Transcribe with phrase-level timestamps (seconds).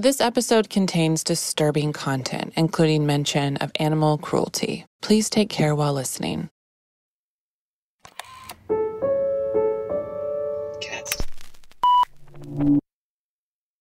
[0.00, 4.86] This episode contains disturbing content, including mention of animal cruelty.
[5.02, 6.48] Please take care while listening.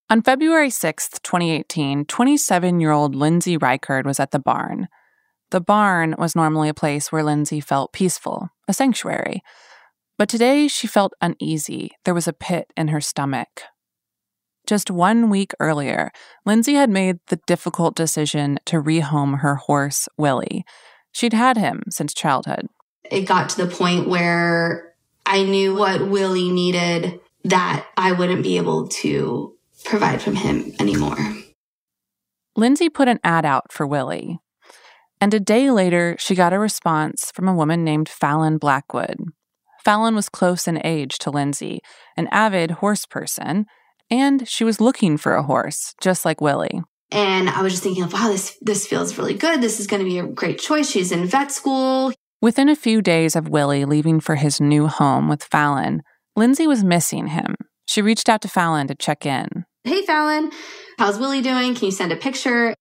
[0.10, 4.90] On February 6th, 2018, 27 year old Lindsay Reichard was at the barn.
[5.52, 9.42] The barn was normally a place where Lindsay felt peaceful, a sanctuary.
[10.18, 11.92] But today she felt uneasy.
[12.04, 13.62] There was a pit in her stomach.
[14.70, 16.12] Just one week earlier,
[16.46, 20.64] Lindsay had made the difficult decision to rehome her horse, Willie.
[21.12, 22.68] She'd had him since childhood.
[23.10, 24.94] It got to the point where
[25.26, 31.18] I knew what Willie needed that I wouldn't be able to provide from him anymore.
[32.56, 34.38] Lindsay put an ad out for Willie.
[35.20, 39.18] And a day later, she got a response from a woman named Fallon Blackwood.
[39.84, 41.80] Fallon was close in age to Lindsay,
[42.16, 43.66] an avid horse person,
[44.10, 46.82] and she was looking for a horse, just like Willie.
[47.12, 49.62] And I was just thinking, wow, this this feels really good.
[49.62, 50.90] This is going to be a great choice.
[50.90, 52.14] She's in vet school.
[52.42, 56.04] Within a few days of Willie leaving for his new home with Fallon,
[56.36, 57.56] Lindsay was missing him.
[57.86, 59.66] She reached out to Fallon to check in.
[59.84, 60.52] Hey, Fallon,
[60.98, 61.74] how's Willie doing?
[61.74, 62.76] Can you send a picture?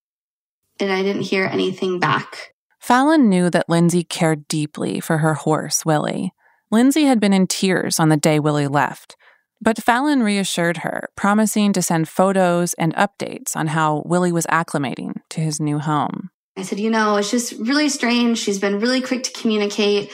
[0.78, 2.52] And I didn't hear anything back.
[2.78, 6.32] Fallon knew that Lindsay cared deeply for her horse, Willie.
[6.70, 9.16] Lindsay had been in tears on the day Willie left,
[9.60, 15.20] but Fallon reassured her, promising to send photos and updates on how Willie was acclimating
[15.30, 16.30] to his new home.
[16.56, 18.38] I said, you know, it's just really strange.
[18.38, 20.12] She's been really quick to communicate.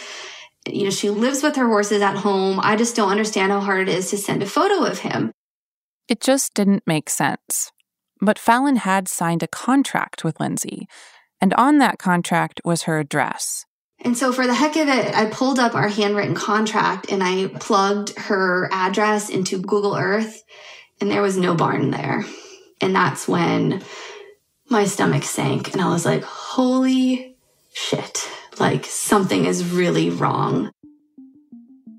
[0.67, 2.59] You know, she lives with her horses at home.
[2.63, 5.33] I just don't understand how hard it is to send a photo of him.
[6.09, 7.73] It just didn't make sense.
[8.21, 10.87] But Fallon had signed a contract with Lindsay,
[11.41, 13.67] and on that contract was her address.
[14.05, 17.49] And so, for the heck of it, I pulled up our handwritten contract and I
[17.59, 20.43] plugged her address into Google Earth,
[21.01, 22.25] and there was no barn there.
[22.83, 23.83] And that's when
[24.69, 27.37] my stomach sank, and I was like, holy
[27.73, 28.29] shit,
[28.61, 30.71] like something is really wrong.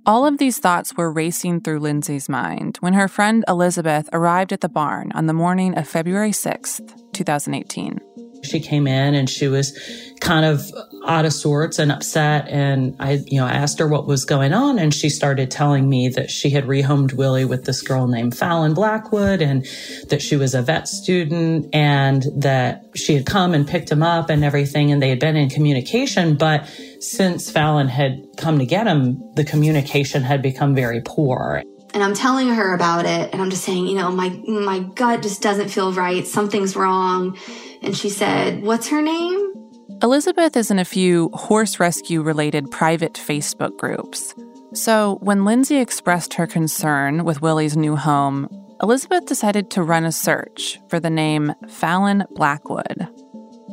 [0.06, 4.62] All of these thoughts were racing through Lindsay's mind when her friend Elizabeth arrived at
[4.62, 8.00] the barn on the morning of February 6th, 2018.
[8.46, 9.78] She came in and she was
[10.22, 10.72] kind of
[11.06, 12.48] out of sorts and upset.
[12.48, 14.80] And I, you know, I asked her what was going on.
[14.80, 18.74] And she started telling me that she had rehomed Willie with this girl named Fallon
[18.74, 19.66] Blackwood and
[20.10, 24.30] that she was a vet student and that she had come and picked him up
[24.30, 24.92] and everything.
[24.92, 26.36] And they had been in communication.
[26.36, 26.68] But
[27.00, 31.62] since Fallon had come to get him, the communication had become very poor
[31.96, 35.24] and I'm telling her about it and I'm just saying, you know, my my gut
[35.24, 36.28] just doesn't feel right.
[36.28, 37.38] Something's wrong.
[37.86, 39.54] And she said, "What's her name?"
[40.02, 44.34] Elizabeth is in a few horse rescue related private Facebook groups.
[44.74, 48.50] So, when Lindsay expressed her concern with Willie's new home,
[48.82, 53.08] Elizabeth decided to run a search for the name Fallon Blackwood.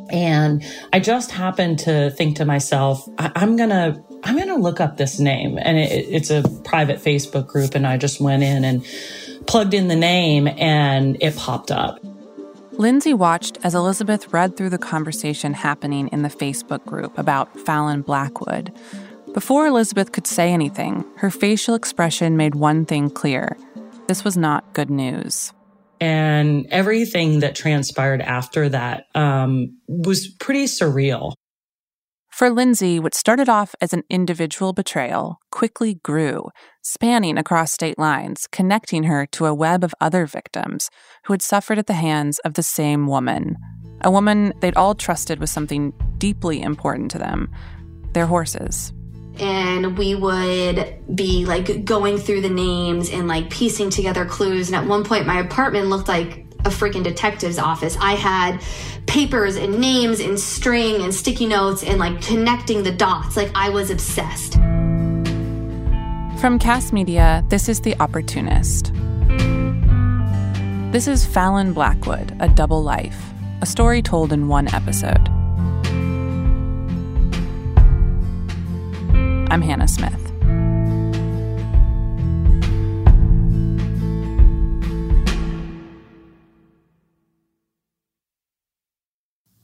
[0.09, 0.63] And
[0.93, 4.79] I just happened to think to myself, I- am going to I'm going to look
[4.79, 5.59] up this name.
[5.61, 7.75] And it, it's a private Facebook group.
[7.75, 8.85] And I just went in and
[9.47, 11.99] plugged in the name and it popped up.
[12.77, 18.01] Lindsay watched as Elizabeth read through the conversation happening in the Facebook group about Fallon
[18.01, 18.73] Blackwood.
[19.33, 23.57] Before Elizabeth could say anything, her facial expression made one thing clear
[24.07, 25.53] this was not good news.
[25.99, 31.33] And everything that transpired after that um, was pretty surreal.
[32.33, 36.49] For Lindsay, what started off as an individual betrayal quickly grew,
[36.81, 40.89] spanning across state lines, connecting her to a web of other victims
[41.25, 43.55] who had suffered at the hands of the same woman.
[44.01, 47.51] A woman they'd all trusted with something deeply important to them
[48.13, 48.93] their horses.
[49.39, 54.69] And we would be like going through the names and like piecing together clues.
[54.69, 57.97] And at one point, my apartment looked like a freaking detective's office.
[57.99, 58.61] I had
[59.05, 63.35] papers and names and string and sticky notes and like connecting the dots.
[63.35, 64.53] Like I was obsessed.
[66.39, 68.91] From Kast Media, this is The Opportunist.
[70.91, 73.31] This is Fallon Blackwood, A Double Life,
[73.61, 75.29] a story told in one episode.
[79.49, 80.32] I'm Hannah Smith.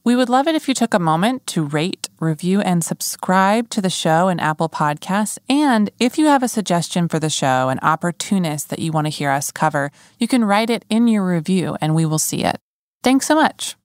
[0.09, 3.79] We would love it if you took a moment to rate, review, and subscribe to
[3.79, 5.37] the show in Apple Podcasts.
[5.47, 9.11] And if you have a suggestion for the show, an opportunist that you want to
[9.11, 12.57] hear us cover, you can write it in your review and we will see it.
[13.03, 13.75] Thanks so much.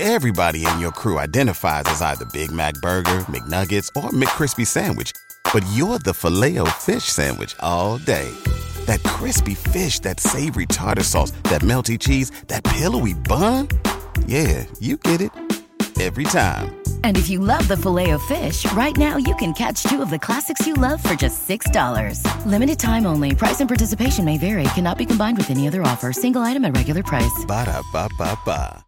[0.00, 5.12] Everybody in your crew identifies as either Big Mac Burger, McNuggets, or McCrispy Sandwich,
[5.54, 8.28] but you're the filet fish Sandwich all day.
[8.86, 13.68] That crispy fish, that savory tartar sauce, that melty cheese, that pillowy bun.
[14.26, 15.32] Yeah, you get it
[16.00, 16.80] every time.
[17.04, 20.08] And if you love the filet of fish, right now you can catch two of
[20.08, 22.24] the classics you love for just $6.
[22.46, 23.34] Limited time only.
[23.34, 24.64] Price and participation may vary.
[24.74, 26.12] Cannot be combined with any other offer.
[26.12, 27.44] Single item at regular price.
[27.46, 28.84] Ba da ba ba ba.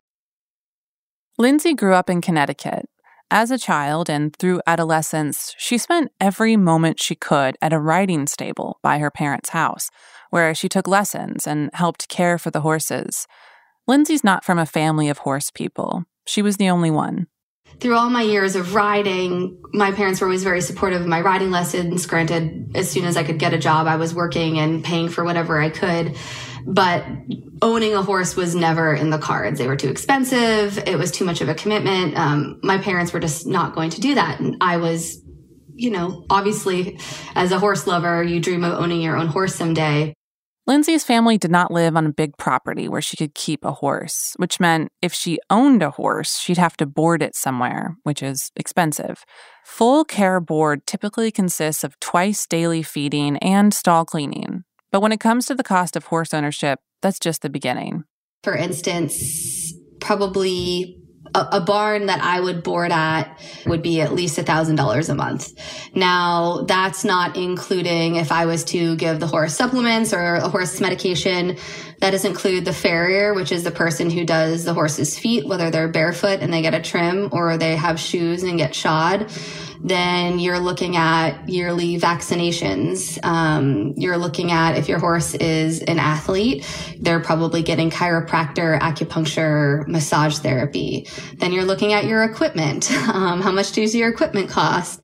[1.38, 2.86] Lindsay grew up in Connecticut.
[3.30, 8.26] As a child and through adolescence, she spent every moment she could at a riding
[8.26, 9.88] stable by her parents' house,
[10.28, 13.26] where she took lessons and helped care for the horses.
[13.88, 16.04] Lindsay's not from a family of horse people.
[16.26, 17.26] She was the only one.
[17.80, 21.50] Through all my years of riding, my parents were always very supportive of my riding
[21.50, 22.06] lessons.
[22.06, 25.24] Granted, as soon as I could get a job, I was working and paying for
[25.24, 26.16] whatever I could.
[26.64, 27.04] But
[27.60, 29.58] owning a horse was never in the cards.
[29.58, 30.78] They were too expensive.
[30.86, 32.16] It was too much of a commitment.
[32.16, 34.38] Um, my parents were just not going to do that.
[34.38, 35.20] And I was,
[35.74, 37.00] you know, obviously
[37.34, 40.14] as a horse lover, you dream of owning your own horse someday.
[40.64, 44.34] Lindsay's family did not live on a big property where she could keep a horse,
[44.36, 48.52] which meant if she owned a horse, she'd have to board it somewhere, which is
[48.54, 49.24] expensive.
[49.64, 54.62] Full care board typically consists of twice daily feeding and stall cleaning.
[54.92, 58.04] But when it comes to the cost of horse ownership, that's just the beginning.
[58.44, 61.01] For instance, probably
[61.34, 65.08] a, a barn that I would board at would be at least a thousand dollars
[65.08, 65.52] a month.
[65.94, 70.80] Now that's not including if I was to give the horse supplements or a horse
[70.80, 71.56] medication.
[72.02, 75.70] That does include the farrier, which is the person who does the horse's feet, whether
[75.70, 79.30] they're barefoot and they get a trim or they have shoes and get shod
[79.82, 83.22] then you're looking at yearly vaccinations.
[83.24, 86.64] Um, you're looking at if your horse is an athlete,
[87.00, 91.08] they're probably getting chiropractor, acupuncture, massage therapy.
[91.38, 92.90] Then you're looking at your equipment.
[93.12, 95.00] Um, how much does your equipment cost?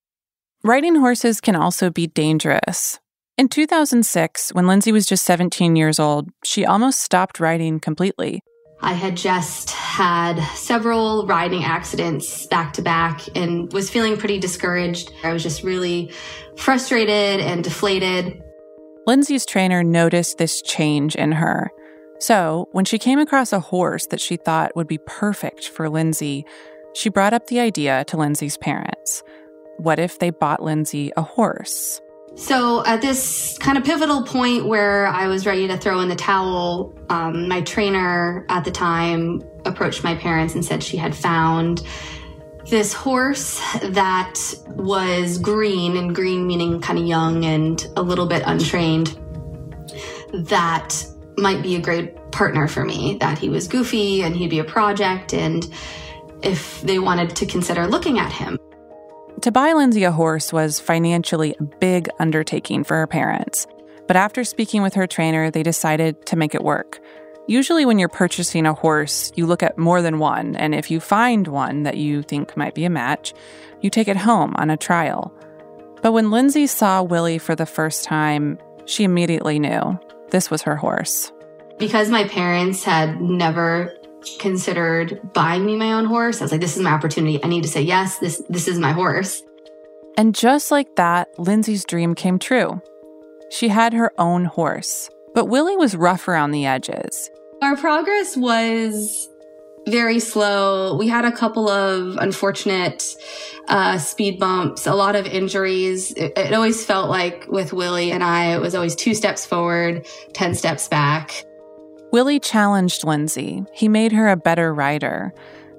[0.64, 3.00] Riding horses can also be dangerous.
[3.38, 8.42] In 2006, when Lindsay was just 17 years old, she almost stopped riding completely.
[8.80, 15.12] I had just had several riding accidents back to back and was feeling pretty discouraged.
[15.22, 16.10] I was just really
[16.56, 18.42] frustrated and deflated.
[19.06, 21.70] Lindsay's trainer noticed this change in her.
[22.18, 26.44] So, when she came across a horse that she thought would be perfect for Lindsay,
[26.92, 29.22] she brought up the idea to Lindsay's parents.
[29.76, 32.00] What if they bought Lindsay a horse?
[32.38, 36.16] So at this kind of pivotal point where I was ready to throw in the
[36.16, 41.82] towel, um, my trainer at the time approached my parents and said she had found
[42.70, 44.38] this horse that
[44.68, 49.18] was green, and green meaning kind of young and a little bit untrained,
[50.32, 50.94] that
[51.36, 54.64] might be a great partner for me, that he was goofy and he'd be a
[54.64, 55.68] project, and
[56.42, 58.58] if they wanted to consider looking at him.
[59.42, 63.68] To buy Lindsay a horse was financially a big undertaking for her parents.
[64.08, 66.98] But after speaking with her trainer, they decided to make it work.
[67.46, 70.98] Usually, when you're purchasing a horse, you look at more than one, and if you
[70.98, 73.32] find one that you think might be a match,
[73.80, 75.32] you take it home on a trial.
[76.02, 79.98] But when Lindsay saw Willie for the first time, she immediately knew
[80.30, 81.30] this was her horse.
[81.78, 83.94] Because my parents had never
[84.38, 86.40] considered buying me my own horse.
[86.40, 87.42] I was like, this is my opportunity.
[87.42, 88.18] I need to say yes.
[88.18, 89.42] This this is my horse.
[90.16, 92.82] And just like that, Lindsay's dream came true.
[93.50, 97.30] She had her own horse, but Willie was rough around the edges.
[97.62, 99.28] Our progress was
[99.88, 100.96] very slow.
[100.96, 103.04] We had a couple of unfortunate
[103.68, 106.12] uh, speed bumps, a lot of injuries.
[106.12, 110.06] It, it always felt like with Willie and I, it was always two steps forward,
[110.34, 111.44] 10 steps back.
[112.10, 113.64] Willie challenged Lindsay.
[113.74, 115.32] He made her a better rider.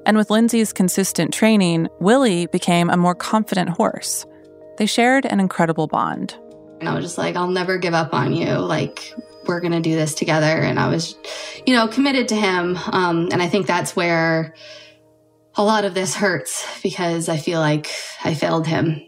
[0.06, 4.26] And with Lindsay's consistent training, Willie became a more confident horse.
[4.78, 6.38] They shared an incredible bond.
[6.80, 8.54] And I was just like, I'll never give up on you.
[8.54, 9.14] Like,
[9.48, 10.46] we're going to do this together.
[10.46, 11.16] And I was,
[11.66, 12.78] you know, committed to him.
[12.92, 14.54] Um, and I think that's where
[15.56, 17.90] a lot of this hurts because I feel like
[18.24, 19.02] I failed him.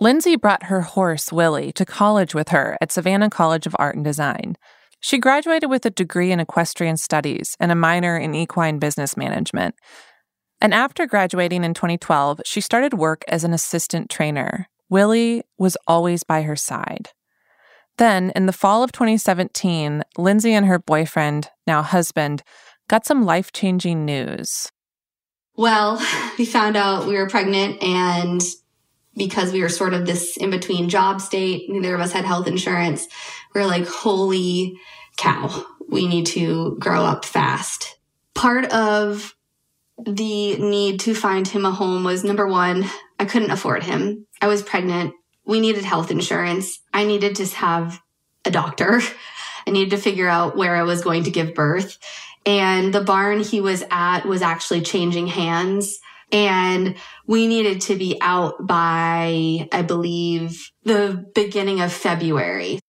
[0.00, 4.04] Lindsay brought her horse, Willie, to college with her at Savannah College of Art and
[4.04, 4.56] Design.
[5.06, 9.76] She graduated with a degree in equestrian studies and a minor in equine business management.
[10.60, 14.66] And after graduating in 2012, she started work as an assistant trainer.
[14.88, 17.10] Willie was always by her side.
[17.98, 22.42] Then, in the fall of 2017, Lindsay and her boyfriend, now husband,
[22.88, 24.72] got some life changing news.
[25.54, 26.04] Well,
[26.36, 28.42] we found out we were pregnant, and
[29.16, 32.48] because we were sort of this in between job state, neither of us had health
[32.48, 33.06] insurance.
[33.54, 34.76] We are like, holy
[35.16, 37.98] cow, we need to grow up fast.
[38.34, 39.34] Part of
[40.04, 42.84] the need to find him a home was number one,
[43.18, 44.26] I couldn't afford him.
[44.40, 45.14] I was pregnant.
[45.46, 46.80] We needed health insurance.
[46.92, 48.00] I needed to have
[48.44, 49.00] a doctor.
[49.66, 51.98] I needed to figure out where I was going to give birth.
[52.44, 55.98] And the barn he was at was actually changing hands.
[56.30, 56.96] And
[57.26, 62.80] we needed to be out by, I believe, the beginning of February.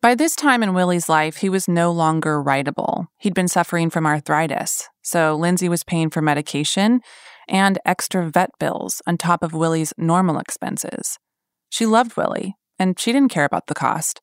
[0.00, 3.08] By this time in Willie's life, he was no longer rideable.
[3.16, 7.00] He'd been suffering from arthritis, so Lindsay was paying for medication
[7.48, 11.18] and extra vet bills on top of Willie's normal expenses.
[11.68, 14.20] She loved Willie, and she didn't care about the cost,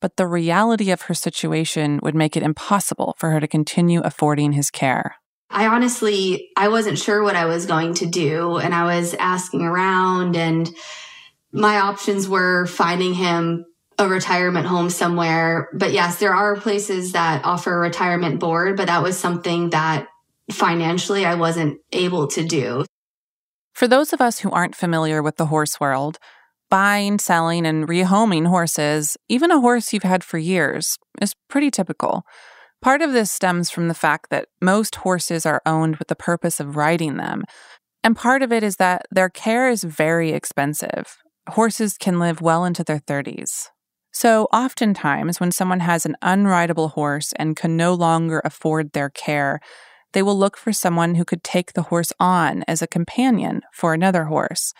[0.00, 4.52] but the reality of her situation would make it impossible for her to continue affording
[4.52, 5.16] his care.
[5.50, 9.62] I honestly, I wasn't sure what I was going to do, and I was asking
[9.62, 10.70] around, and
[11.50, 13.64] my options were finding him
[13.98, 15.68] a retirement home somewhere.
[15.72, 20.08] But yes, there are places that offer a retirement board, but that was something that
[20.50, 22.84] financially I wasn't able to do.
[23.74, 26.18] For those of us who aren't familiar with the horse world,
[26.70, 32.24] buying, selling, and rehoming horses, even a horse you've had for years, is pretty typical.
[32.82, 36.60] Part of this stems from the fact that most horses are owned with the purpose
[36.60, 37.44] of riding them.
[38.04, 41.16] And part of it is that their care is very expensive.
[41.50, 43.68] Horses can live well into their 30s.
[44.18, 49.60] So, oftentimes, when someone has an unrideable horse and can no longer afford their care,
[50.14, 53.92] they will look for someone who could take the horse on as a companion for
[53.92, 54.72] another horse.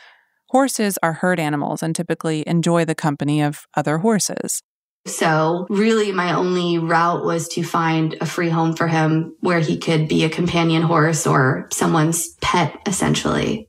[0.48, 4.62] Horses are herd animals and typically enjoy the company of other horses.
[5.06, 9.76] So, really, my only route was to find a free home for him where he
[9.76, 13.68] could be a companion horse or someone's pet, essentially.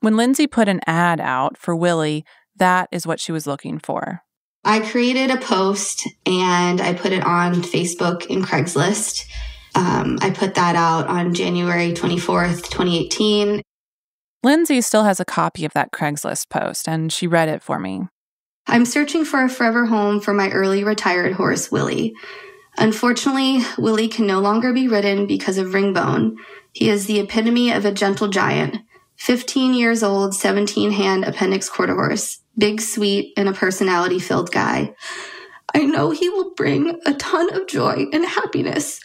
[0.00, 2.24] When Lindsay put an ad out for Willie,
[2.56, 4.24] that is what she was looking for.
[4.64, 9.26] I created a post and I put it on Facebook and Craigslist.
[9.74, 13.60] Um, I put that out on January 24th, 2018.
[14.42, 18.08] Lindsay still has a copy of that Craigslist post and she read it for me.
[18.66, 22.14] I'm searching for a forever home for my early retired horse, Willie.
[22.78, 26.36] Unfortunately, Willie can no longer be ridden because of ringbone.
[26.72, 28.78] He is the epitome of a gentle giant.
[29.16, 34.94] 15 years old, 17 hand appendix quarter horse big, sweet, and a personality filled guy.
[35.74, 39.00] I know he will bring a ton of joy and happiness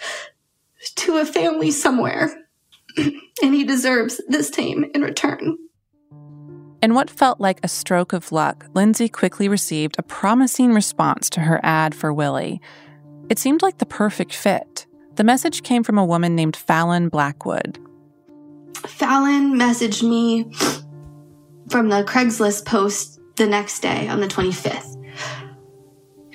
[0.98, 2.32] to a family somewhere,
[2.98, 5.58] and he deserves this tame in return.
[6.82, 11.42] In what felt like a stroke of luck, Lindsay quickly received a promising response to
[11.42, 12.62] her ad for Willie.
[13.30, 14.86] It seemed like the perfect fit.
[15.16, 17.80] The message came from a woman named Fallon Blackwood.
[18.88, 20.50] Fallon messaged me
[21.70, 24.96] from the Craigslist post the next day on the 25th.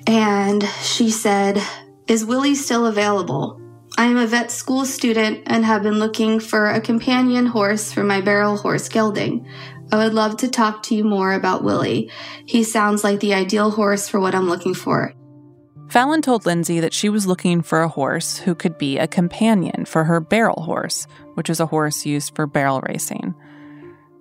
[0.08, 1.62] And she said,
[2.08, 3.60] Is Willie still available?
[3.96, 8.02] I am a vet school student and have been looking for a companion horse for
[8.02, 9.46] my barrel horse gelding.
[9.92, 12.10] I would love to talk to you more about Willie.
[12.44, 15.14] He sounds like the ideal horse for what I'm looking for.
[15.88, 19.84] Fallon told Lindsay that she was looking for a horse who could be a companion
[19.84, 23.34] for her barrel horse, which is a horse used for barrel racing.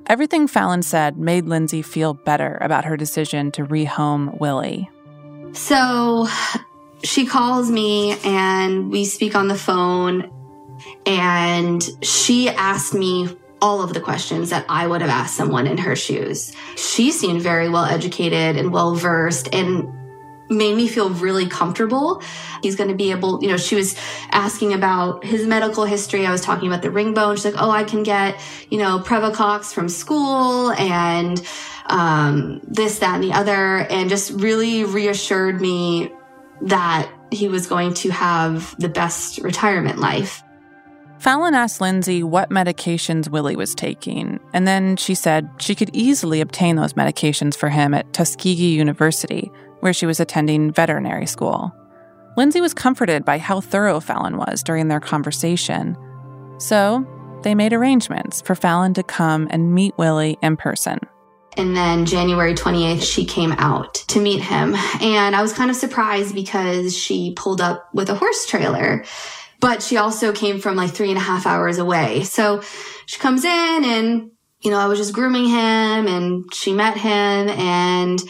[0.07, 4.89] Everything Fallon said made Lindsay feel better about her decision to rehome Willie.
[5.53, 6.27] So
[7.03, 10.31] she calls me and we speak on the phone,
[11.05, 15.77] and she asked me all of the questions that I would have asked someone in
[15.77, 16.53] her shoes.
[16.75, 19.87] She seemed very well educated and well versed and
[20.57, 22.21] made me feel really comfortable.
[22.61, 23.95] He's going to be able, you know, she was
[24.31, 26.25] asking about his medical history.
[26.25, 27.35] I was talking about the ring bone.
[27.35, 31.45] She's like, oh, I can get, you know, Previcox from school and
[31.87, 33.79] um, this, that, and the other.
[33.89, 36.11] And just really reassured me
[36.61, 40.43] that he was going to have the best retirement life.
[41.23, 46.41] Fallon asked Lindsay what medications Willie was taking, and then she said she could easily
[46.41, 49.49] obtain those medications for him at Tuskegee University,
[49.83, 51.75] where she was attending veterinary school.
[52.37, 55.97] Lindsay was comforted by how thorough Fallon was during their conversation.
[56.57, 57.05] So
[57.43, 60.99] they made arrangements for Fallon to come and meet Willie in person.
[61.57, 64.73] And then January 28th, she came out to meet him.
[65.01, 69.03] And I was kind of surprised because she pulled up with a horse trailer,
[69.59, 72.23] but she also came from like three and a half hours away.
[72.23, 72.61] So
[73.05, 77.11] she comes in and, you know, I was just grooming him and she met him
[77.49, 78.23] and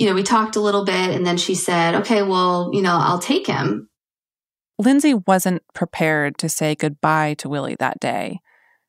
[0.00, 2.96] you know, we talked a little bit and then she said, okay, well, you know,
[2.98, 3.90] I'll take him.
[4.78, 8.40] Lindsay wasn't prepared to say goodbye to Willie that day.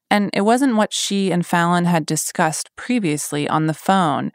[0.09, 4.31] And it wasn't what she and Fallon had discussed previously on the phone.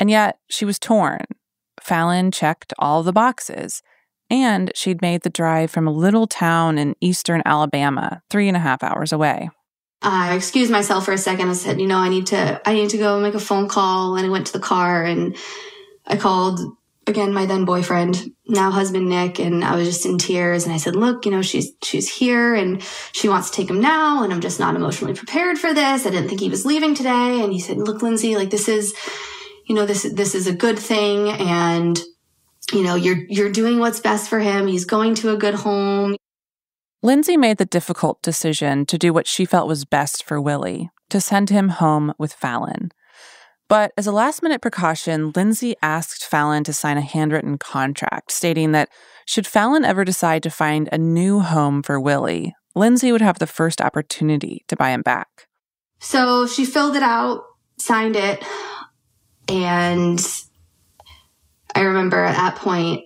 [0.00, 1.26] And yet she was torn.
[1.78, 3.82] Fallon checked all the boxes,
[4.30, 8.60] and she'd made the drive from a little town in eastern Alabama, three and a
[8.60, 9.50] half hours away.
[10.00, 11.50] I excused myself for a second.
[11.50, 14.16] I said, you know, I need to, I need to go make a phone call.
[14.16, 15.36] And I went to the car and
[16.08, 16.60] I called
[17.06, 20.64] again my then boyfriend, now husband Nick, and I was just in tears.
[20.64, 23.80] And I said, look, you know, she's she's here and she wants to take him
[23.80, 26.06] now, and I'm just not emotionally prepared for this.
[26.06, 27.42] I didn't think he was leaving today.
[27.42, 28.94] And he said, look, Lindsay, like this is,
[29.66, 32.00] you know, this this is a good thing, and
[32.72, 34.66] you know, you're you're doing what's best for him.
[34.66, 36.16] He's going to a good home.
[37.00, 41.20] Lindsay made the difficult decision to do what she felt was best for Willie, to
[41.20, 42.90] send him home with Fallon.
[43.68, 48.72] But as a last minute precaution, Lindsay asked Fallon to sign a handwritten contract stating
[48.72, 48.88] that
[49.26, 53.46] should Fallon ever decide to find a new home for Willie, Lindsay would have the
[53.46, 55.48] first opportunity to buy him back.
[55.98, 57.42] So she filled it out,
[57.76, 58.42] signed it,
[59.48, 60.24] and
[61.74, 63.04] I remember at that point,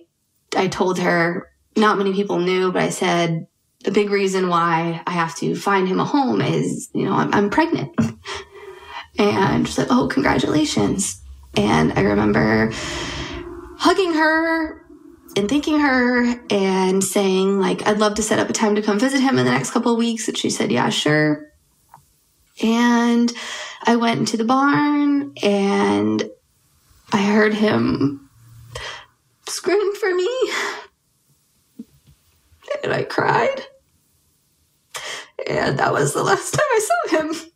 [0.55, 3.47] I told her, not many people knew, but I said,
[3.83, 7.33] the big reason why I have to find him a home is, you know, I'm,
[7.33, 7.95] I'm pregnant.
[9.17, 11.21] And she's like, oh, congratulations.
[11.55, 12.71] And I remember
[13.77, 14.81] hugging her
[15.35, 18.99] and thanking her and saying, like, I'd love to set up a time to come
[18.99, 20.27] visit him in the next couple of weeks.
[20.27, 21.51] And she said, yeah, sure.
[22.61, 23.31] And
[23.83, 26.29] I went into the barn and
[27.11, 28.29] I heard him
[29.47, 30.29] scream for me.
[32.83, 33.65] And I cried.
[35.47, 37.52] And that was the last time I saw him.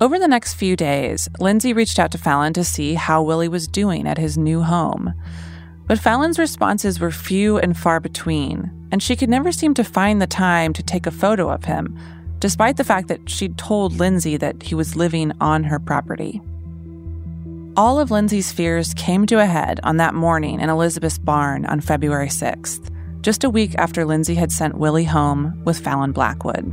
[0.00, 3.66] Over the next few days, Lindsay reached out to Fallon to see how Willie was
[3.66, 5.12] doing at his new home.
[5.88, 10.22] But Fallon's responses were few and far between, and she could never seem to find
[10.22, 11.98] the time to take a photo of him,
[12.38, 16.40] despite the fact that she'd told Lindsay that he was living on her property.
[17.76, 21.80] All of Lindsay's fears came to a head on that morning in Elizabeth's barn on
[21.80, 26.72] February 6th, just a week after Lindsay had sent Willie home with Fallon Blackwood.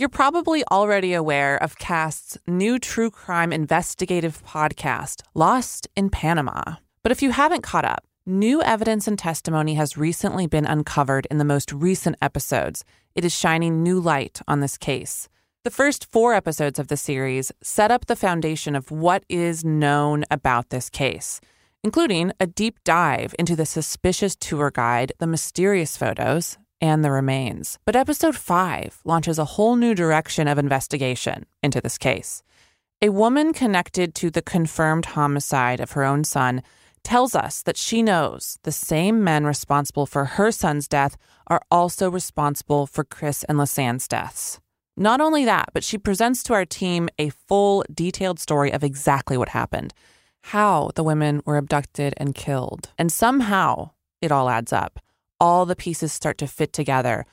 [0.00, 6.76] You're probably already aware of Kast's new true crime investigative podcast, Lost in Panama.
[7.02, 11.36] But if you haven't caught up, new evidence and testimony has recently been uncovered in
[11.36, 12.82] the most recent episodes.
[13.14, 15.28] It is shining new light on this case.
[15.64, 20.24] The first four episodes of the series set up the foundation of what is known
[20.30, 21.42] about this case,
[21.84, 27.78] including a deep dive into the suspicious tour guide, the mysterious photos, and the remains.
[27.84, 32.42] But episode 5 launches a whole new direction of investigation into this case.
[33.02, 36.62] A woman connected to the confirmed homicide of her own son
[37.02, 41.16] tells us that she knows the same men responsible for her son's death
[41.46, 44.60] are also responsible for Chris and Lisanne's deaths.
[44.96, 49.38] Not only that, but she presents to our team a full, detailed story of exactly
[49.38, 49.94] what happened,
[50.42, 52.90] how the women were abducted and killed.
[52.98, 55.00] And somehow it all adds up
[55.40, 57.26] all the pieces start to fit together,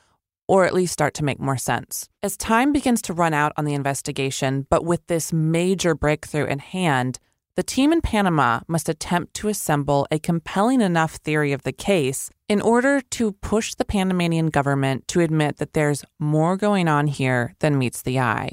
[0.48, 2.08] or at least start to make more sense.
[2.24, 6.60] As time begins to run out on the investigation, but with this major breakthrough in
[6.60, 7.20] hand,
[7.56, 12.30] the team in Panama must attempt to assemble a compelling enough theory of the case
[12.48, 17.56] in order to push the Panamanian government to admit that there's more going on here
[17.60, 18.52] than meets the eye.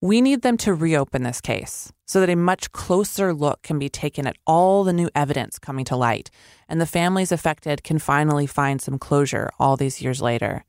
[0.00, 3.88] We need them to reopen this case so that a much closer look can be
[3.88, 6.28] taken at all the new evidence coming to light,
[6.68, 10.64] and the families affected can finally find some closure all these years later.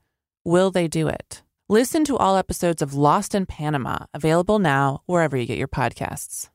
[0.45, 1.41] Will they do it?
[1.67, 6.49] Listen to all episodes of Lost in Panama, available now wherever you get your podcasts.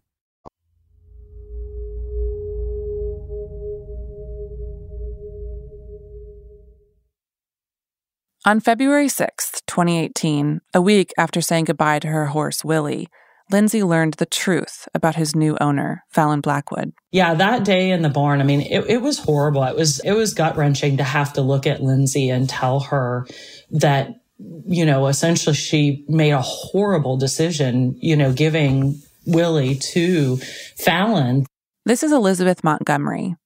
[8.45, 13.09] On February 6th, 2018, a week after saying goodbye to her horse, Willie,
[13.51, 16.93] Lindsay learned the truth about his new owner, Fallon Blackwood.
[17.13, 19.63] Yeah, that day in the barn, I mean, it, it was horrible.
[19.63, 23.27] It was it was gut wrenching to have to look at Lindsay and tell her
[23.71, 24.21] that,
[24.67, 30.39] you know, essentially she made a horrible decision, you know, giving Willie to
[30.77, 31.47] Fallon.
[31.85, 33.37] This is Elizabeth Montgomery.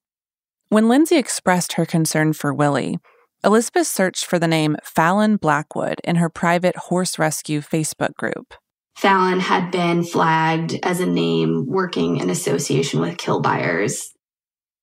[0.71, 2.99] When Lindsay expressed her concern for Willie,
[3.45, 8.55] Elizabeth searched for the name Fallon Blackwood in her private horse rescue Facebook group.
[9.01, 14.13] Fallon had been flagged as a name working in association with kill buyers.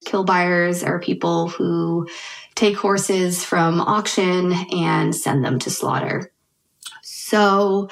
[0.06, 2.08] Kill buyers are people who
[2.56, 6.32] take horses from auction and send them to slaughter.
[7.04, 7.90] So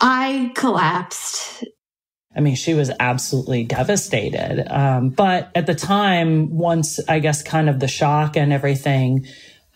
[0.00, 1.64] I collapsed
[2.36, 4.66] I mean, she was absolutely devastated.
[4.68, 9.26] Um, but at the time, once I guess kind of the shock and everything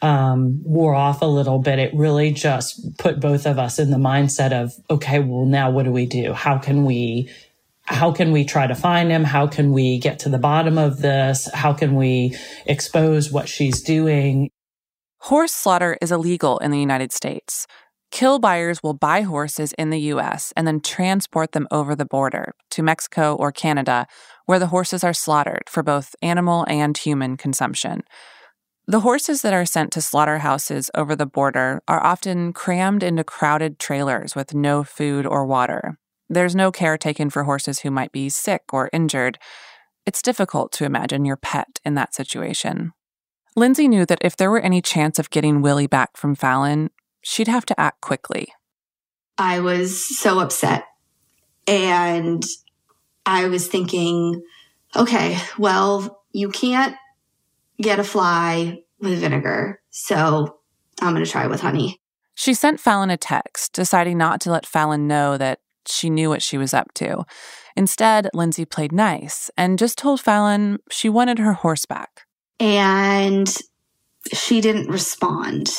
[0.02, 3.96] um, wore off a little bit, it really just put both of us in the
[3.96, 6.32] mindset of, okay, well, now what do we do?
[6.32, 7.30] How can we?
[7.82, 9.24] How can we try to find him?
[9.24, 11.48] How can we get to the bottom of this?
[11.54, 14.50] How can we expose what she's doing?
[15.20, 17.66] Horse slaughter is illegal in the United States.
[18.10, 22.54] Kill buyers will buy horses in the US and then transport them over the border
[22.70, 24.06] to Mexico or Canada,
[24.46, 28.02] where the horses are slaughtered for both animal and human consumption.
[28.90, 33.78] The horses that are sent to slaughterhouses over the border are often crammed into crowded
[33.78, 35.98] trailers with no food or water.
[36.30, 39.38] There's no care taken for horses who might be sick or injured.
[40.06, 42.94] It's difficult to imagine your pet in that situation.
[43.54, 46.88] Lindsay knew that if there were any chance of getting Willie back from Fallon,
[47.20, 48.54] she'd have to act quickly.
[49.36, 50.84] I was so upset.
[51.66, 52.42] And
[53.26, 54.42] I was thinking,
[54.96, 56.96] okay, well, you can't
[57.80, 59.20] get a fly with mm-hmm.
[59.20, 59.80] vinegar.
[59.90, 60.58] So
[61.00, 62.00] I'm going to try with honey.
[62.34, 66.42] She sent Fallon a text, deciding not to let Fallon know that she knew what
[66.42, 67.24] she was up to.
[67.76, 72.26] Instead, Lindsay played nice and just told Fallon she wanted her horse back.
[72.60, 73.52] And
[74.32, 75.70] she didn't respond.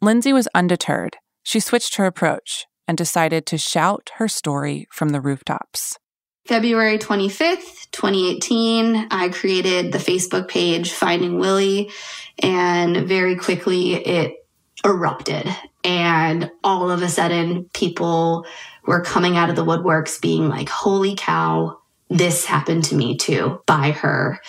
[0.00, 1.18] Lindsay was undeterred.
[1.42, 5.98] She switched her approach and decided to shout her story from the rooftops.
[6.46, 11.90] February 25th, 2018, I created the Facebook page Finding Willie,
[12.38, 14.46] and very quickly it
[14.84, 15.48] erupted.
[15.84, 18.46] And all of a sudden, people
[18.86, 23.62] were coming out of the woodworks being like, holy cow, this happened to me too
[23.66, 24.40] by her.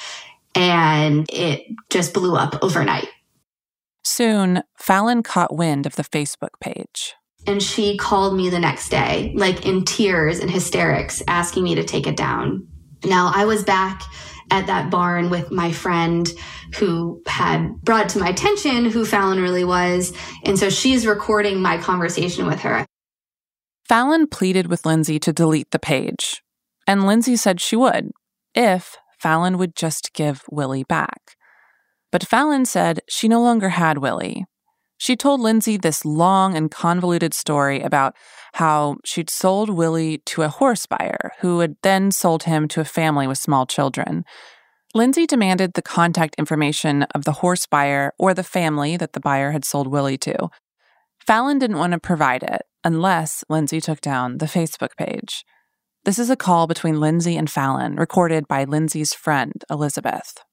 [0.56, 3.08] And it just blew up overnight.
[4.04, 7.16] Soon, Fallon caught wind of the Facebook page.
[7.48, 11.84] And she called me the next day, like in tears and hysterics, asking me to
[11.84, 12.68] take it down.
[13.04, 14.04] Now, I was back
[14.52, 16.30] at that barn with my friend
[16.76, 20.14] who had brought to my attention who Fallon really was.
[20.44, 22.86] And so she's recording my conversation with her.
[23.88, 26.42] Fallon pleaded with Lindsay to delete the page.
[26.86, 28.12] And Lindsay said she would,
[28.54, 31.36] if Fallon would just give Willie back.
[32.12, 34.46] But Fallon said she no longer had Willie.
[35.02, 38.16] She told Lindsay this long and convoluted story about
[38.54, 42.86] how she'd sold Willie to a horse buyer who had then sold him to a
[42.86, 44.26] family with small children.
[44.94, 49.50] Lindsay demanded the contact information of the horse buyer or the family that the buyer
[49.50, 50.50] had sold Willie to.
[51.26, 55.44] Fallon didn't want to provide it unless Lindsay took down the Facebook page.
[56.06, 60.44] This is a call between Lindsay and Fallon, recorded by Lindsay's friend, Elizabeth.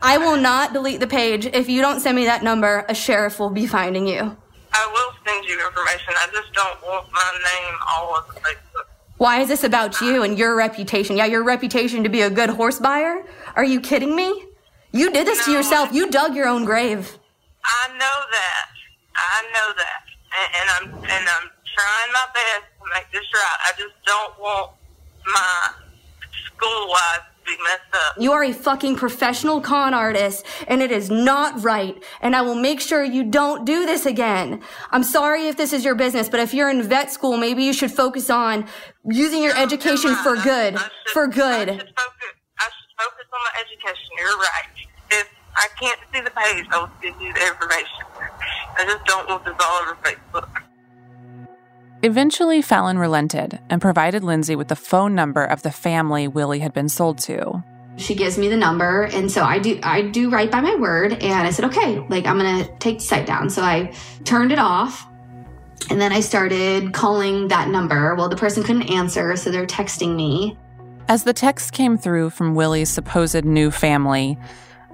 [0.00, 1.46] I will not delete the page.
[1.46, 4.36] If you don't send me that number, a sheriff will be finding you.
[4.72, 6.14] I will send you information.
[6.16, 8.86] I just don't want my name all over Facebook.
[9.18, 11.16] Why is this about you and your reputation?
[11.16, 13.22] Yeah, your reputation to be a good horse buyer?
[13.54, 14.46] Are you kidding me?
[14.90, 15.92] You did this no, to yourself.
[15.92, 17.18] You dug your own grave.
[17.64, 18.68] I know that.
[19.14, 20.02] I know that.
[20.34, 23.58] And, and I'm and I'm trying my best to make this right.
[23.66, 24.72] I just don't want
[25.26, 25.70] my
[26.46, 28.14] school life be messed up.
[28.18, 32.02] You are a fucking professional con artist, and it is not right.
[32.20, 34.62] And I will make sure you don't do this again.
[34.90, 37.72] I'm sorry if this is your business, but if you're in vet school, maybe you
[37.72, 38.66] should focus on
[39.04, 40.78] using your no, education for good.
[40.78, 41.68] Should, for good.
[41.68, 44.08] I should, focus, I should focus on my education.
[44.18, 44.68] You're right.
[45.10, 48.04] If I can't see the page, I'll give you the information.
[48.76, 50.62] I just don't want this all over Facebook.
[52.04, 56.72] Eventually, Fallon relented and provided Lindsay with the phone number of the family Willie had
[56.72, 57.62] been sold to.
[57.96, 59.78] She gives me the number, and so I do.
[59.84, 63.04] I do right by my word, and I said, "Okay, like I'm gonna take the
[63.04, 63.92] site down." So I
[64.24, 65.06] turned it off,
[65.90, 68.16] and then I started calling that number.
[68.16, 70.56] Well, the person couldn't answer, so they're texting me.
[71.08, 74.38] As the text came through from Willie's supposed new family,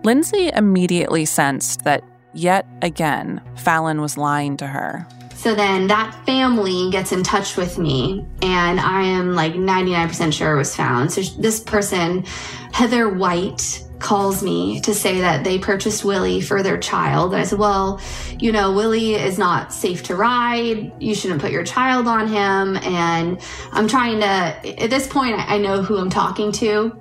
[0.02, 2.02] Lindsay immediately sensed that
[2.34, 5.06] yet again Fallon was lying to her.
[5.38, 10.54] So then that family gets in touch with me, and I am like 99% sure
[10.54, 11.12] it was found.
[11.12, 12.24] So this person,
[12.72, 17.34] Heather White, calls me to say that they purchased Willie for their child.
[17.34, 18.00] And I said, Well,
[18.40, 20.92] you know, Willie is not safe to ride.
[21.00, 22.76] You shouldn't put your child on him.
[22.78, 27.00] And I'm trying to, at this point, I know who I'm talking to,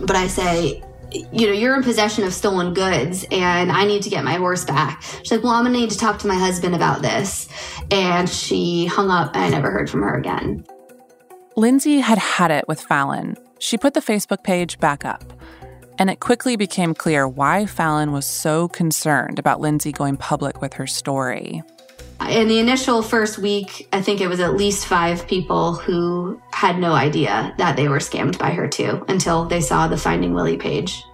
[0.00, 4.10] but I say, you know, you're in possession of stolen goods and I need to
[4.10, 5.02] get my horse back.
[5.02, 7.48] She's like, well, I'm going to need to talk to my husband about this.
[7.90, 10.66] And she hung up and I never heard from her again.
[11.56, 13.36] Lindsay had had it with Fallon.
[13.58, 15.32] She put the Facebook page back up.
[15.98, 20.74] And it quickly became clear why Fallon was so concerned about Lindsay going public with
[20.74, 21.62] her story.
[22.20, 26.78] In the initial first week, I think it was at least five people who had
[26.78, 30.56] no idea that they were scammed by her too until they saw the Finding Willie
[30.56, 31.04] page.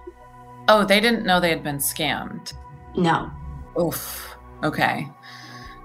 [0.67, 2.53] Oh, they didn't know they had been scammed?
[2.97, 3.31] No.
[3.79, 4.35] Oof.
[4.63, 5.07] Okay.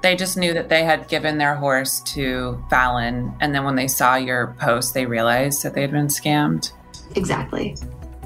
[0.02, 3.88] They just knew that they had given their horse to Fallon, and then when they
[3.88, 6.72] saw your post, they realized that they had been scammed?
[7.14, 7.76] Exactly.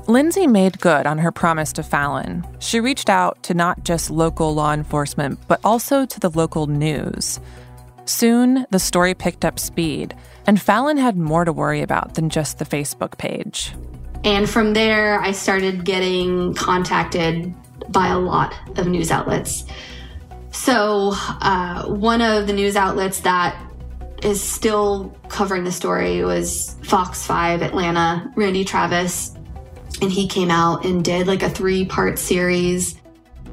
[0.07, 2.47] Lindsay made good on her promise to Fallon.
[2.59, 7.41] She reached out to not just local law enforcement, but also to the local news.
[8.05, 10.15] Soon, the story picked up speed,
[10.47, 13.73] and Fallon had more to worry about than just the Facebook page.
[14.25, 17.55] And from there, I started getting contacted
[17.89, 19.65] by a lot of news outlets.
[20.51, 23.57] So, uh, one of the news outlets that
[24.23, 28.31] is still covering the story was Fox 5 Atlanta.
[28.37, 29.35] Randy Travis
[30.01, 33.01] and he came out and did like a three part series.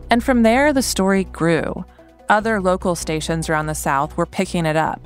[0.09, 1.85] And from there, the story grew.
[2.29, 5.01] Other local stations around the South were picking it up.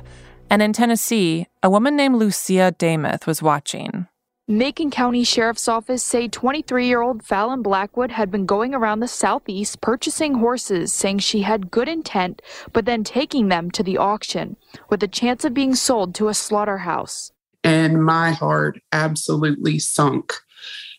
[0.50, 4.08] And in Tennessee, a woman named Lucia Damuth was watching.
[4.48, 10.36] Macon County Sheriff's Office say 23-year-old Fallon Blackwood had been going around the southeast purchasing
[10.36, 14.56] horses, saying she had good intent, but then taking them to the auction
[14.92, 17.32] with a chance of being sold to a slaughterhouse.
[17.64, 20.36] And my heart absolutely sunk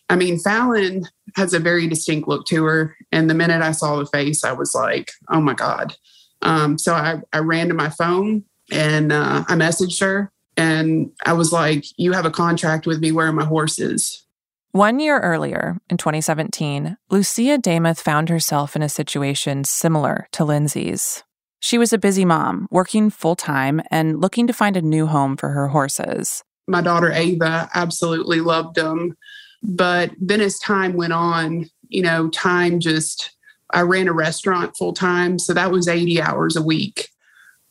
[0.09, 2.95] I mean, Fallon has a very distinct look to her.
[3.11, 5.95] And the minute I saw the face, I was like, oh my God.
[6.41, 11.33] Um, so I, I ran to my phone and uh, I messaged her and I
[11.33, 13.11] was like, you have a contract with me.
[13.11, 14.23] Where are my horses?
[14.71, 21.23] One year earlier, in 2017, Lucia Damuth found herself in a situation similar to Lindsay's.
[21.59, 25.37] She was a busy mom, working full time and looking to find a new home
[25.37, 26.43] for her horses.
[26.67, 29.15] My daughter Ava absolutely loved them.
[29.63, 33.35] But then as time went on, you know, time just,
[33.71, 35.39] I ran a restaurant full time.
[35.39, 37.09] So that was 80 hours a week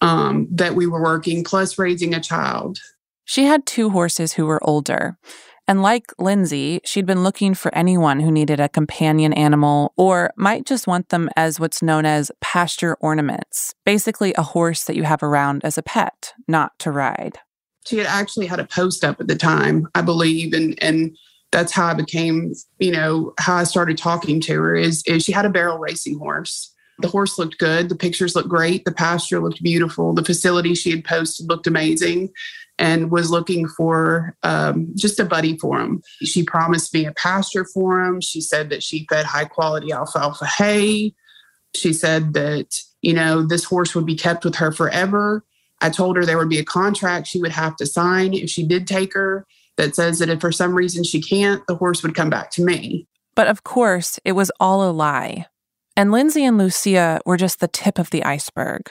[0.01, 2.79] um, that we were working, plus raising a child.
[3.25, 5.19] She had two horses who were older.
[5.69, 10.65] And like Lindsay, she'd been looking for anyone who needed a companion animal or might
[10.65, 15.25] just want them as what's known as pasture ornaments, basically a horse that you have
[15.25, 17.41] around as a pet, not to ride.
[17.85, 21.17] She had actually had a post up at the time, I believe, and and
[21.57, 25.33] that's how I became, you know, how I started talking to her is, is she
[25.33, 26.71] had a barrel racing horse.
[26.99, 27.89] The horse looked good.
[27.89, 28.85] The pictures looked great.
[28.85, 30.13] The pasture looked beautiful.
[30.13, 32.29] The facility she had posted looked amazing
[32.79, 36.03] and was looking for um, just a buddy for him.
[36.25, 38.21] She promised me a pasture for him.
[38.21, 41.15] She said that she fed high quality alfalfa hay.
[41.75, 45.43] She said that, you know, this horse would be kept with her forever.
[45.81, 48.67] I told her there would be a contract she would have to sign if she
[48.67, 52.15] did take her that says that if for some reason she can't, the horse would
[52.15, 53.07] come back to me.
[53.35, 55.47] But of course, it was all a lie.
[55.97, 58.91] And Lindsay and Lucia were just the tip of the iceberg.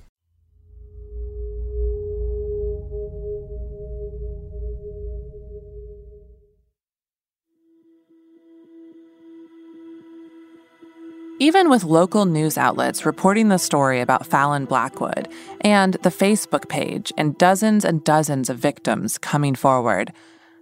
[11.41, 15.27] Even with local news outlets reporting the story about Fallon Blackwood
[15.61, 20.13] and the Facebook page and dozens and dozens of victims coming forward,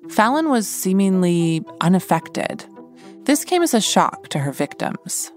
[0.07, 2.63] Fallon was seemingly unaffected.
[3.25, 5.33] This came as a shock to her victims.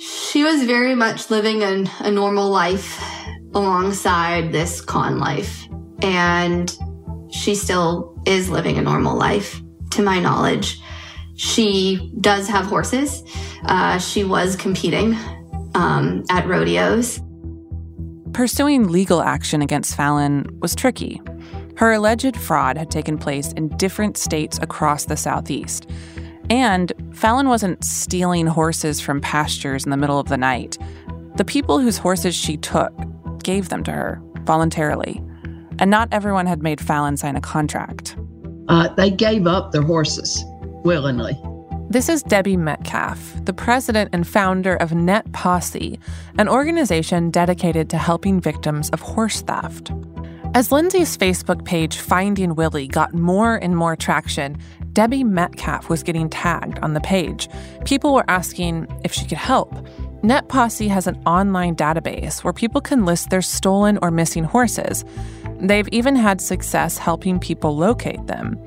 [0.00, 3.00] She was very much living an, a normal life
[3.54, 5.68] alongside this con life.
[6.02, 6.76] And
[7.30, 10.80] she still is living a normal life, to my knowledge.
[11.36, 13.22] She does have horses.
[13.64, 15.16] Uh, she was competing
[15.74, 17.20] um, at rodeos.
[18.32, 21.20] Pursuing legal action against Fallon was tricky.
[21.76, 25.90] Her alleged fraud had taken place in different states across the Southeast.
[26.50, 30.78] And Fallon wasn't stealing horses from pastures in the middle of the night.
[31.36, 32.92] The people whose horses she took
[33.42, 35.22] gave them to her voluntarily.
[35.78, 38.16] And not everyone had made Fallon sign a contract.
[38.68, 40.44] Uh, they gave up their horses
[40.84, 41.40] willingly.
[41.90, 45.98] This is Debi Metcalfe, the president and founder of NetPosse,
[46.38, 49.92] an organization dedicated to helping victims of horse theft.
[50.54, 54.56] As Lindsay's Facebook page, Finding Willie, got more and more traction,
[54.92, 57.48] Debi Metcalfe was getting tagged on the page.
[57.84, 59.72] People were asking if she could help.
[60.22, 65.04] NetPosse has an online database where people can list their stolen or missing horses.
[65.60, 68.58] They've even had success helping people locate them.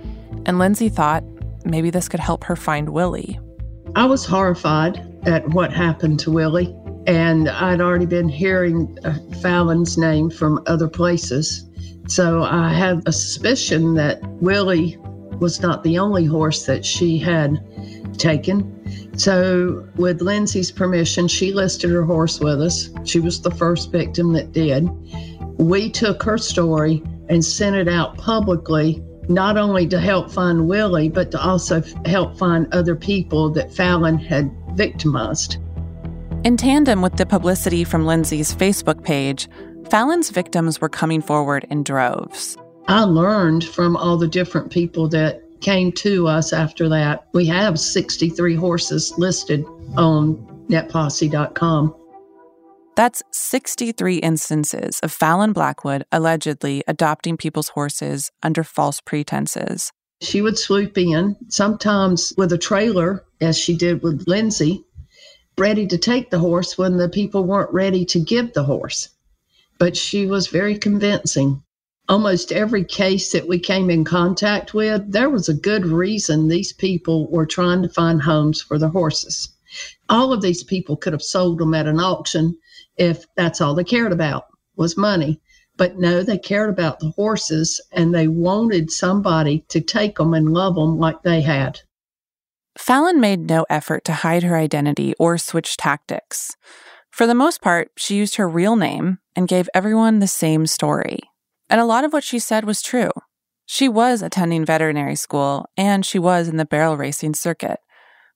[0.45, 1.23] And Lindsay thought
[1.69, 3.39] maybe this could help her find Willie.
[3.95, 6.75] I was horrified at what happened to Willie,
[7.07, 11.65] and I'd already been hearing uh, Fallon's name from other places.
[12.07, 14.97] So I had a suspicion that Willie
[15.39, 17.59] was not the only horse that she had
[18.17, 18.73] taken.
[19.17, 22.89] So, with Lindsay's permission, she listed her horse with us.
[23.03, 24.87] She was the first victim that did.
[25.57, 31.09] We took her story and sent it out publicly not only to help find Willie,
[31.09, 35.57] but to also help find other people that Fallon had victimized.
[36.43, 39.49] In tandem with the publicity from Lindsay's Facebook page,
[39.89, 42.57] Fallon's victims were coming forward in droves.
[42.87, 47.27] I learned from all the different people that came to us after that.
[47.33, 49.65] We have 63 horses listed
[49.97, 50.35] on
[50.69, 51.95] netposse.com.
[52.97, 59.91] That's 63 instances of Fallon Blackwood allegedly adopting people's horses under false pretenses.
[60.23, 64.83] She would swoop in, sometimes with a trailer, as she did with Lindsay,
[65.59, 69.09] ready to take the horse when the people weren't ready to give the horse.
[69.77, 71.61] But she was very convincing.
[72.09, 76.73] Almost every case that we came in contact with, there was a good reason these
[76.73, 79.49] people were trying to find homes for the horses.
[80.09, 82.57] All of these people could have sold them at an auction
[82.97, 85.39] if that's all they cared about was money.
[85.75, 90.53] But no, they cared about the horses and they wanted somebody to take them and
[90.53, 91.81] love them like they had.
[92.77, 96.55] Fallon made no effort to hide her identity or switch tactics.
[97.11, 101.19] For the most part, she used her real name and gave everyone the same story.
[101.69, 103.11] And a lot of what she said was true.
[103.65, 107.79] She was attending veterinary school and she was in the barrel racing circuit,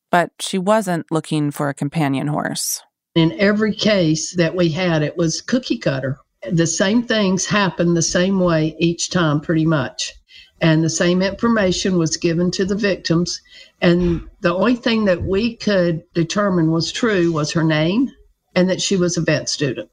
[0.10, 2.82] but she wasn't looking for a companion horse.
[3.16, 6.18] In every case that we had, it was cookie cutter.
[6.50, 10.14] The same things happened the same way each time, pretty much.
[10.62, 13.42] And the same information was given to the victims.
[13.82, 18.10] And the only thing that we could determine was true was her name
[18.56, 19.90] and that she was a vet student.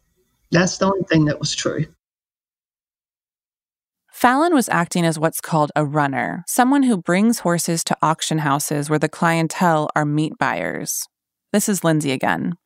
[0.51, 1.87] That's the only thing that was true.
[4.13, 8.91] Fallon was acting as what's called a runner, someone who brings horses to auction houses
[8.91, 11.07] where the clientele are meat buyers.
[11.53, 12.57] This is Lindsay again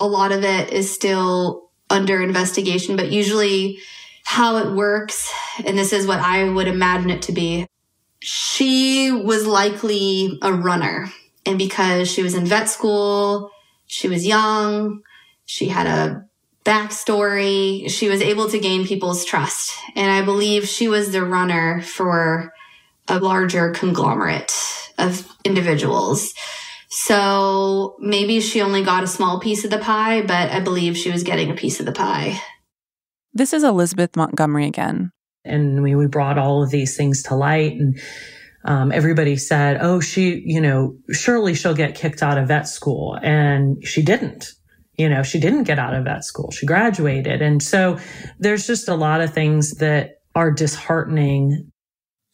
[0.00, 3.78] a lot of it is still under investigation, but usually
[4.24, 5.32] how it works,
[5.64, 7.66] and this is what I would imagine it to be.
[8.20, 11.06] She was likely a runner.
[11.46, 13.50] And because she was in vet school,
[13.86, 15.00] she was young,
[15.46, 16.26] she had a
[16.62, 19.72] backstory, she was able to gain people's trust.
[19.96, 22.52] And I believe she was the runner for
[23.08, 24.52] a larger conglomerate
[24.98, 26.34] of individuals.
[27.00, 31.12] So maybe she only got a small piece of the pie, but I believe she
[31.12, 32.40] was getting a piece of the pie.
[33.32, 35.12] This is Elizabeth Montgomery again.
[35.44, 37.74] And we, we brought all of these things to light.
[37.74, 38.00] And
[38.64, 43.16] um, everybody said, oh, she, you know, surely she'll get kicked out of vet school.
[43.22, 44.48] And she didn't.
[44.96, 46.50] You know, she didn't get out of vet school.
[46.50, 47.42] She graduated.
[47.42, 48.00] And so
[48.40, 51.70] there's just a lot of things that are disheartening.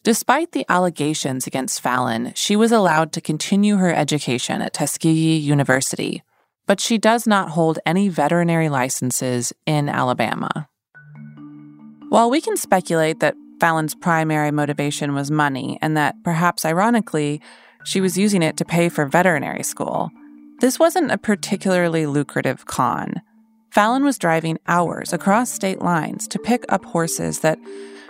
[0.05, 6.23] Despite the allegations against Fallon, she was allowed to continue her education at Tuskegee University,
[6.67, 10.69] but she does not hold any veterinary licenses in Alabama.
[12.11, 17.41] While we can speculate that Fallon's primary motivation was money and that, perhaps ironically,
[17.87, 20.11] she was using it to pay for veterinary school,
[20.61, 23.23] this wasn't a particularly lucrative con.
[23.71, 27.59] Fallon was driving hours across state lines to pick up horses that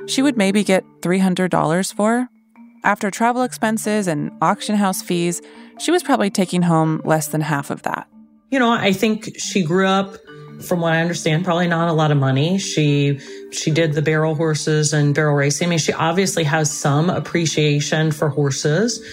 [0.06, 2.28] she would maybe get $300 for.
[2.84, 5.40] After travel expenses and auction house fees,
[5.78, 8.06] she was probably taking home less than half of that.
[8.50, 10.16] You know, I think she grew up
[10.60, 12.58] from what I understand, probably not a lot of money.
[12.58, 13.18] She
[13.52, 15.68] she did the barrel horses and barrel racing.
[15.68, 19.04] I mean, she obviously has some appreciation for horses.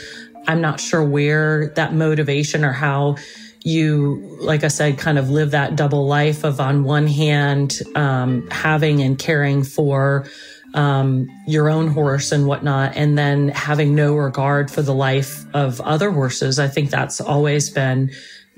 [0.47, 3.15] I'm not sure where that motivation or how
[3.63, 8.47] you, like I said, kind of live that double life of on one hand um,
[8.49, 10.25] having and caring for
[10.73, 15.81] um, your own horse and whatnot, and then having no regard for the life of
[15.81, 16.59] other horses.
[16.59, 18.11] I think that's always been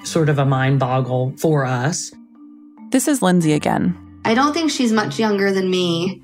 [0.04, 2.12] sort of a mind boggle for us.
[2.92, 3.98] This is Lindsay again.
[4.26, 6.22] I don't think she's much younger than me.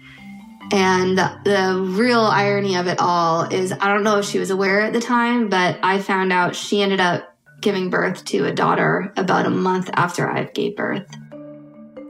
[0.71, 4.81] And the real irony of it all is I don't know if she was aware
[4.81, 9.11] at the time, but I found out she ended up giving birth to a daughter
[9.17, 11.07] about a month after I gave birth.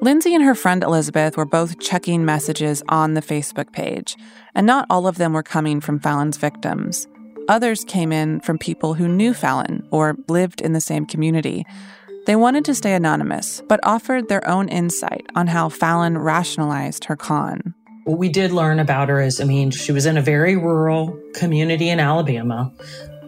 [0.02, 4.16] Lindsay and her friend Elizabeth were both checking messages on the Facebook page,
[4.56, 7.06] and not all of them were coming from Fallon's victims.
[7.50, 11.66] Others came in from people who knew Fallon or lived in the same community.
[12.28, 17.18] They wanted to stay anonymous, but offered their own insight on how Fallon rationalized her
[17.18, 17.74] con.
[18.06, 21.20] What we did learn about her is, I mean, she was in a very rural
[21.34, 22.72] community in Alabama.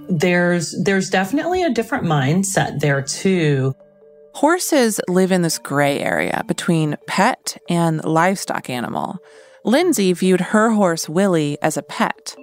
[0.07, 3.76] There's there's definitely a different mindset there too.
[4.34, 9.19] Horses live in this gray area between pet and livestock animal.
[9.65, 12.36] Lindsay viewed her horse Willie as a pet,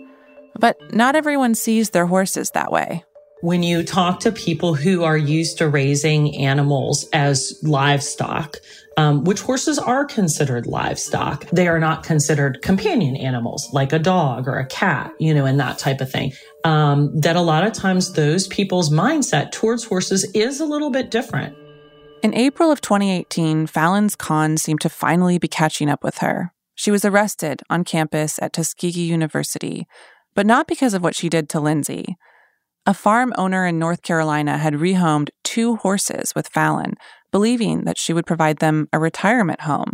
[0.59, 3.05] but not everyone sees their horses that way.
[3.41, 8.57] When you talk to people who are used to raising animals as livestock,
[8.97, 14.47] um, which horses are considered livestock, they are not considered companion animals like a dog
[14.47, 16.33] or a cat, you know, and that type of thing.
[16.65, 21.11] Um, that a lot of times those people's mindset towards horses is a little bit
[21.11, 21.57] different.
[22.21, 26.53] In April of 2018, Fallon's con seemed to finally be catching up with her.
[26.75, 29.87] She was arrested on campus at Tuskegee University,
[30.35, 32.17] but not because of what she did to Lindsay.
[32.87, 36.95] A farm owner in North Carolina had rehomed two horses with Fallon,
[37.31, 39.93] believing that she would provide them a retirement home,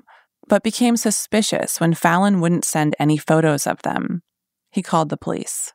[0.48, 4.22] but became suspicious when Fallon wouldn't send any photos of them.
[4.70, 5.73] He called the police.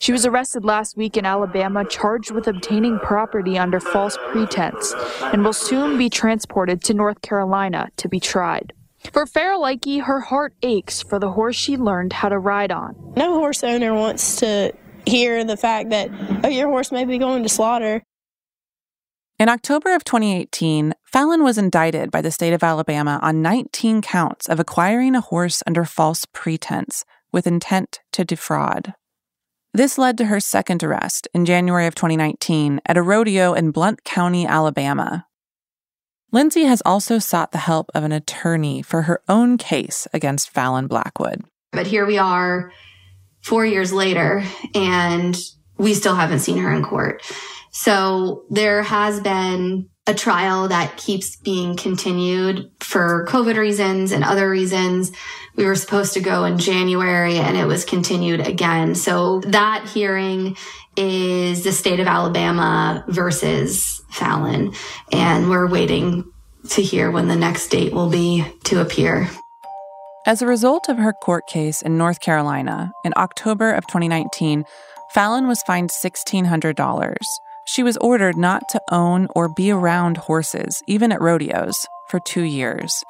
[0.00, 5.44] She was arrested last week in Alabama, charged with obtaining property under false pretense, and
[5.44, 8.72] will soon be transported to North Carolina to be tried.
[9.12, 12.94] For Farrellikey, her heart aches for the horse she learned how to ride on.
[13.16, 14.72] No horse owner wants to
[15.06, 16.10] hear the fact that,
[16.44, 18.02] oh, your horse may be going to slaughter.
[19.38, 24.48] In October of 2018, Fallon was indicted by the state of Alabama on 19 counts
[24.48, 28.94] of acquiring a horse under false pretense with intent to defraud.
[29.74, 34.02] This led to her second arrest in January of 2019 at a rodeo in Blount
[34.04, 35.26] County, Alabama.
[36.32, 40.86] Lindsay has also sought the help of an attorney for her own case against Fallon
[40.86, 41.42] Blackwood.
[41.72, 42.72] But here we are
[43.40, 44.42] four years later,
[44.74, 45.38] and
[45.76, 47.22] we still haven't seen her in court.
[47.70, 54.48] So there has been a trial that keeps being continued for COVID reasons and other
[54.48, 55.12] reasons.
[55.54, 58.94] We were supposed to go in January and it was continued again.
[58.94, 60.56] So that hearing
[60.96, 64.72] is the state of Alabama versus Fallon.
[65.12, 66.32] And we're waiting
[66.70, 69.28] to hear when the next date will be to appear.
[70.26, 74.64] As a result of her court case in North Carolina, in October of 2019,
[75.12, 77.14] Fallon was fined $1,600.
[77.68, 81.76] She was ordered not to own or be around horses, even at rodeos,
[82.08, 83.04] for two years.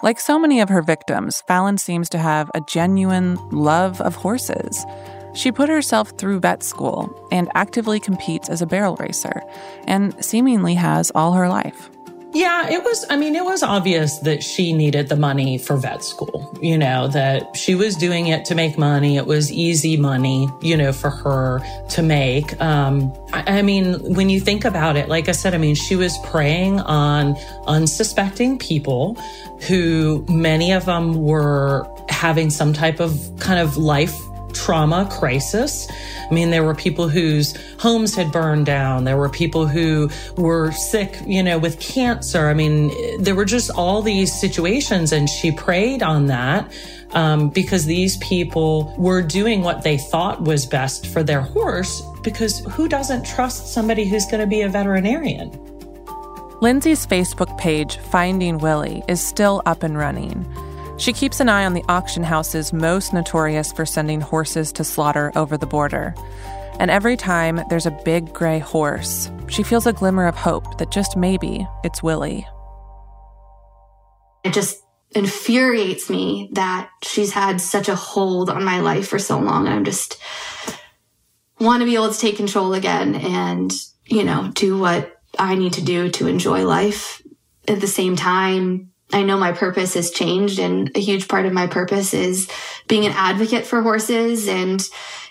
[0.00, 4.86] Like so many of her victims, Fallon seems to have a genuine love of horses.
[5.34, 9.42] She put herself through vet school and actively competes as a barrel racer,
[9.88, 11.90] and seemingly has all her life.
[12.34, 16.02] Yeah, it was, I mean, it was obvious that she needed the money for vet
[16.02, 19.16] school, you know, that she was doing it to make money.
[19.16, 21.60] It was easy money, you know, for her
[21.90, 22.60] to make.
[22.60, 25.94] Um, I, I mean, when you think about it, like I said, I mean, she
[25.94, 27.36] was preying on
[27.68, 29.14] unsuspecting people
[29.68, 34.14] who many of them were having some type of kind of life
[34.54, 35.88] trauma crisis.
[36.30, 39.04] I mean, there were people whose homes had burned down.
[39.04, 42.48] There were people who were sick, you know, with cancer.
[42.48, 46.72] I mean, there were just all these situations, and she preyed on that.
[47.12, 52.02] Um, because these people were doing what they thought was best for their horse.
[52.24, 55.52] Because who doesn't trust somebody who's going to be a veterinarian?
[56.60, 60.44] Lindsay's Facebook page, Finding Willie, is still up and running.
[60.96, 65.32] She keeps an eye on the auction houses most notorious for sending horses to slaughter
[65.34, 66.14] over the border.
[66.78, 70.90] And every time there's a big gray horse, she feels a glimmer of hope that
[70.90, 72.46] just maybe it's Willie.
[74.44, 74.82] It just
[75.14, 79.66] infuriates me that she's had such a hold on my life for so long.
[79.66, 80.20] And I'm just
[81.58, 83.72] want to be able to take control again and,
[84.06, 87.20] you know, do what I need to do to enjoy life.
[87.66, 91.52] At the same time, I know my purpose has changed and a huge part of
[91.52, 92.50] my purpose is
[92.88, 94.82] being an advocate for horses and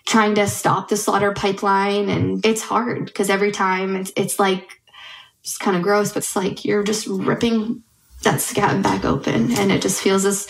[0.06, 2.10] trying to stop the slaughter pipeline.
[2.10, 4.82] And it's hard because every time it's, it's like,
[5.42, 7.84] it's kind of gross, but it's like you're just ripping
[8.22, 9.52] that scab back open.
[9.58, 10.48] And it just feels as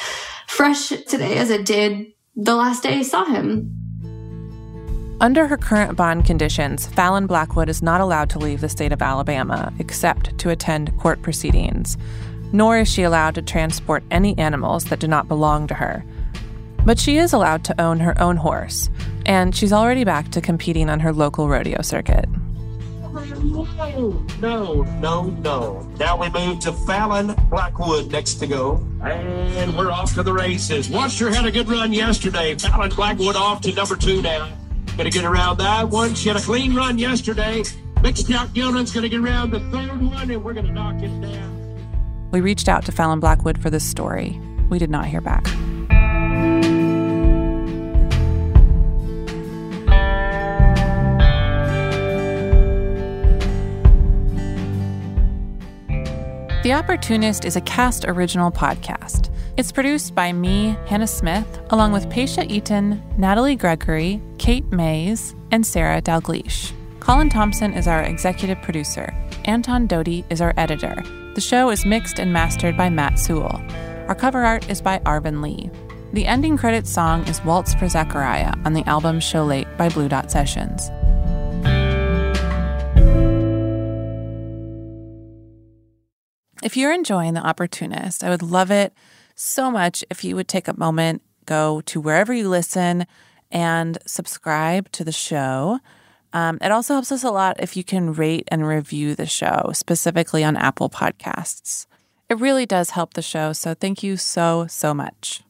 [0.48, 3.80] fresh today as it did the last day I saw him.
[5.22, 9.02] Under her current bond conditions, Fallon Blackwood is not allowed to leave the state of
[9.02, 11.98] Alabama except to attend court proceedings,
[12.54, 16.06] nor is she allowed to transport any animals that do not belong to her.
[16.86, 18.89] But she is allowed to own her own horse,
[19.26, 22.30] and she's already back to competing on her local rodeo circuit.
[23.14, 25.82] No, no, no, no.
[25.99, 28.86] Now we move to Fallon Blackwood next to go.
[29.04, 30.89] And we're off to the races.
[30.89, 32.56] Washer had a good run yesterday.
[32.56, 34.49] Fallon Blackwood off to number two now.
[34.97, 36.16] Gonna get around that one.
[36.16, 37.64] She had a clean run yesterday.
[38.01, 41.62] Mixed Jack Gillen's gonna get around the third one, and we're gonna knock it down.
[42.34, 44.42] We reached out to Fallon Blackwood for this story.
[44.70, 45.46] We did not hear back.
[56.64, 59.30] The Opportunist is a Kast original podcast.
[59.56, 65.64] It's produced by me, Hannah Smith, along with Paisha Eaton, Natalie Gregory, Kate Mays, and
[65.64, 66.72] Sarah Dalgleish.
[67.00, 69.14] Colin Thompson is our executive producer.
[69.46, 71.04] Anton Doty is our editor.
[71.36, 73.60] The show is mixed and mastered by Matt Sewell.
[74.08, 75.72] Our cover art is by Arvin Lee.
[76.14, 80.08] The ending credits song is Waltz for Zachariah on the album Show Late by Blue
[80.08, 80.92] Dot Sessions.
[86.62, 88.94] If you're enjoying The Opportunist, I would love it
[89.34, 93.08] so much if you would take a moment, go to wherever you listen,
[93.50, 95.80] and subscribe to the show.
[96.34, 99.70] Um, it also helps us a lot if you can rate and review the show,
[99.74, 101.86] specifically on Apple Podcasts.
[102.30, 105.44] It really does help the show, so thank you so, so much.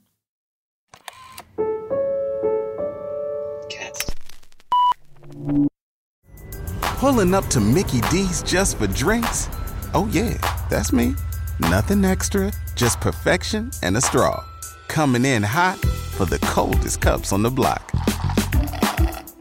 [6.98, 9.50] Pulling up to Mickey D's just for drinks?
[9.94, 10.38] Oh, yeah,
[10.70, 11.16] that's me.
[11.60, 14.44] Nothing extra, just perfection and a straw.
[14.88, 17.92] Coming in hot for the coldest cups on the block.